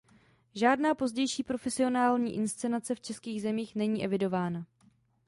[0.55, 4.65] Žádná pozdější profesionální inscenace v českých zemích není evidována.